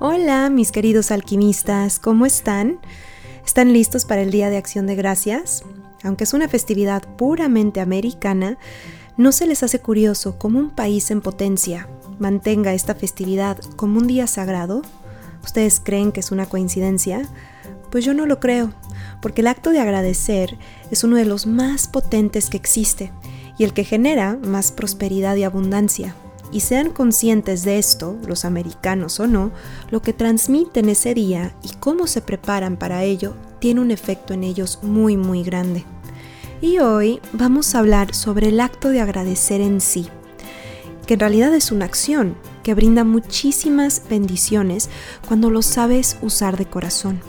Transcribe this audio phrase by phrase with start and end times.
[0.00, 2.78] Hola, mis queridos alquimistas, ¿cómo están?
[3.44, 5.64] ¿Están listos para el Día de Acción de Gracias?
[6.04, 8.58] Aunque es una festividad puramente americana,
[9.16, 11.88] ¿no se les hace curioso cómo un país en potencia
[12.20, 14.82] mantenga esta festividad como un día sagrado?
[15.42, 17.22] ¿Ustedes creen que es una coincidencia?
[17.90, 18.72] Pues yo no lo creo,
[19.20, 20.58] porque el acto de agradecer
[20.92, 23.10] es uno de los más potentes que existe
[23.58, 26.14] y el que genera más prosperidad y abundancia
[26.50, 29.50] y sean conscientes de esto, los americanos o no,
[29.90, 34.44] lo que transmiten ese día y cómo se preparan para ello tiene un efecto en
[34.44, 35.84] ellos muy muy grande.
[36.60, 40.08] Y hoy vamos a hablar sobre el acto de agradecer en sí,
[41.06, 44.90] que en realidad es una acción que brinda muchísimas bendiciones
[45.26, 47.20] cuando lo sabes usar de corazón.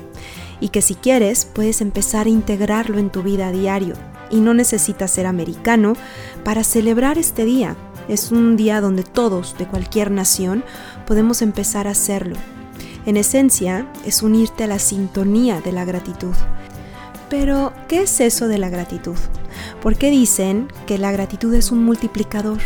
[0.60, 3.94] Y que si quieres puedes empezar a integrarlo en tu vida a diario.
[4.32, 5.94] Y no necesitas ser americano
[6.44, 7.78] para celebrar este día
[8.10, 10.64] es un día donde todos, de cualquier nación,
[11.06, 12.36] podemos empezar a hacerlo.
[13.06, 16.34] En esencia, es unirte a la sintonía de la gratitud.
[17.30, 19.16] Pero, ¿qué es eso de la gratitud?
[19.82, 22.58] ¿Por qué dicen que la gratitud es un multiplicador?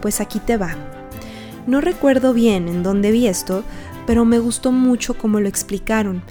[0.00, 0.76] Pues aquí te va.
[1.66, 3.64] No recuerdo bien en dónde vi esto,
[4.06, 6.22] pero me gustó mucho cómo lo explicaron.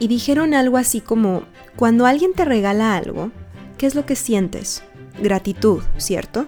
[0.00, 1.42] Y dijeron algo así como,
[1.76, 3.30] cuando alguien te regala algo,
[3.76, 4.82] ¿qué es lo que sientes?
[5.20, 6.46] Gratitud, ¿cierto?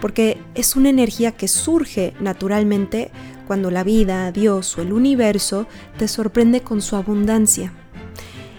[0.00, 3.10] Porque es una energía que surge naturalmente
[3.46, 7.72] cuando la vida, Dios o el universo te sorprende con su abundancia.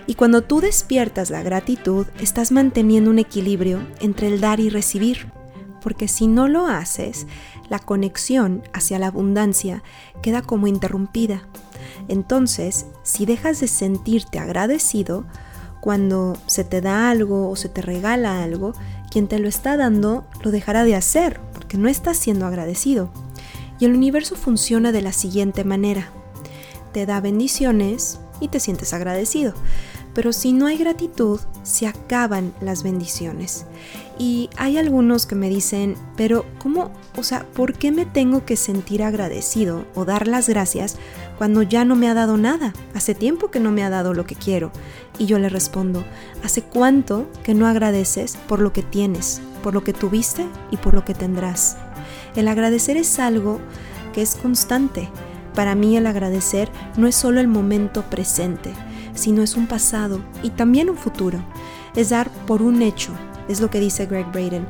[0.07, 5.27] Y cuando tú despiertas la gratitud, estás manteniendo un equilibrio entre el dar y recibir,
[5.81, 7.27] porque si no lo haces,
[7.69, 9.83] la conexión hacia la abundancia
[10.23, 11.43] queda como interrumpida.
[12.07, 15.25] Entonces, si dejas de sentirte agradecido,
[15.79, 18.73] cuando se te da algo o se te regala algo,
[19.09, 23.09] quien te lo está dando lo dejará de hacer porque no estás siendo agradecido.
[23.79, 26.09] Y el universo funciona de la siguiente manera.
[26.93, 29.53] Te da bendiciones y te sientes agradecido.
[30.13, 33.65] Pero si no hay gratitud, se acaban las bendiciones.
[34.17, 36.91] Y hay algunos que me dicen, pero ¿cómo?
[37.15, 40.97] O sea, ¿por qué me tengo que sentir agradecido o dar las gracias
[41.39, 42.73] cuando ya no me ha dado nada?
[42.93, 44.73] Hace tiempo que no me ha dado lo que quiero.
[45.17, 46.03] Y yo le respondo,
[46.43, 50.93] ¿hace cuánto que no agradeces por lo que tienes, por lo que tuviste y por
[50.93, 51.77] lo que tendrás?
[52.35, 53.61] El agradecer es algo
[54.13, 55.09] que es constante.
[55.55, 58.73] Para mí el agradecer no es solo el momento presente,
[59.13, 61.39] sino es un pasado y también un futuro.
[61.95, 63.13] Es dar por un hecho,
[63.47, 64.67] es lo que dice Greg Braden.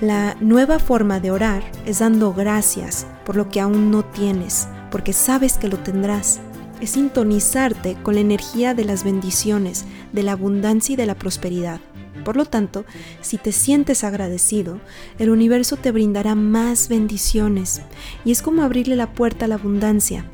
[0.00, 5.12] La nueva forma de orar es dando gracias por lo que aún no tienes, porque
[5.12, 6.40] sabes que lo tendrás.
[6.80, 11.80] Es sintonizarte con la energía de las bendiciones, de la abundancia y de la prosperidad.
[12.24, 12.84] Por lo tanto,
[13.20, 14.80] si te sientes agradecido,
[15.18, 17.82] el universo te brindará más bendiciones
[18.24, 20.24] y es como abrirle la puerta a la abundancia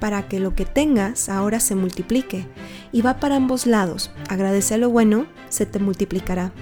[0.00, 2.46] para que lo que tengas ahora se multiplique.
[2.92, 4.10] Y va para ambos lados.
[4.28, 6.52] Agradece lo bueno, se te multiplicará.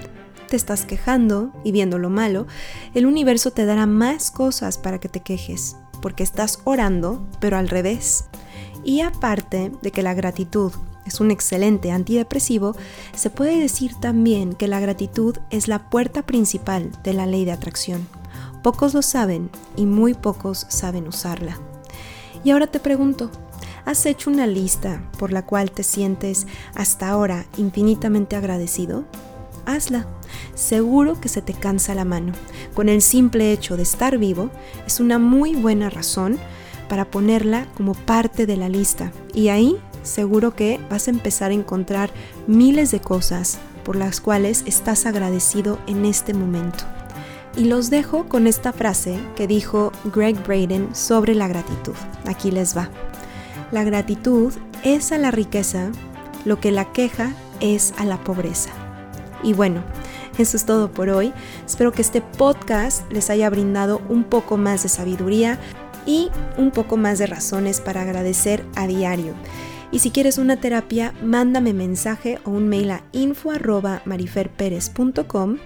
[0.48, 2.46] Te estás quejando y viendo lo malo,
[2.94, 7.68] el universo te dará más cosas para que te quejes, porque estás orando, pero al
[7.68, 8.24] revés.
[8.84, 10.72] Y aparte de que la gratitud
[11.06, 12.76] es un excelente antidepresivo,
[13.14, 17.52] se puede decir también que la gratitud es la puerta principal de la ley de
[17.52, 18.06] atracción.
[18.62, 21.58] Pocos lo saben y muy pocos saben usarla.
[22.44, 23.30] Y ahora te pregunto,
[23.84, 29.04] ¿has hecho una lista por la cual te sientes hasta ahora infinitamente agradecido?
[29.68, 30.06] Hazla.
[30.54, 32.32] Seguro que se te cansa la mano.
[32.74, 34.50] Con el simple hecho de estar vivo
[34.86, 36.38] es una muy buena razón
[36.88, 39.12] para ponerla como parte de la lista.
[39.34, 42.10] Y ahí seguro que vas a empezar a encontrar
[42.46, 46.84] miles de cosas por las cuales estás agradecido en este momento.
[47.56, 51.94] Y los dejo con esta frase que dijo Greg Braden sobre la gratitud.
[52.26, 52.88] Aquí les va.
[53.70, 55.90] La gratitud es a la riqueza
[56.44, 58.70] lo que la queja es a la pobreza.
[59.42, 59.82] Y bueno,
[60.38, 61.32] eso es todo por hoy.
[61.66, 65.58] Espero que este podcast les haya brindado un poco más de sabiduría
[66.06, 69.34] y un poco más de razones para agradecer a diario.
[69.90, 75.56] Y si quieres una terapia, mándame mensaje o un mail a info.mariferperez.com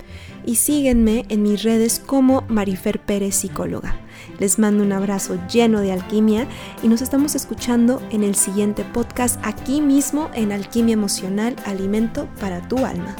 [0.45, 3.97] y síguenme en mis redes como Marifer Pérez Psicóloga.
[4.39, 6.47] Les mando un abrazo lleno de alquimia
[6.83, 12.67] y nos estamos escuchando en el siguiente podcast aquí mismo en Alquimia Emocional, Alimento para
[12.69, 13.17] tu Alma.